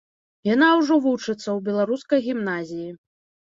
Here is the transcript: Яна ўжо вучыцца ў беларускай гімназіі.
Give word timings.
Яна 0.53 0.69
ўжо 0.79 0.97
вучыцца 1.03 1.45
ў 1.45 1.59
беларускай 1.69 2.19
гімназіі. 2.31 2.91